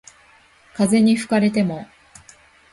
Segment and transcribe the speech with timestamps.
[0.73, 1.85] 風に吹かれても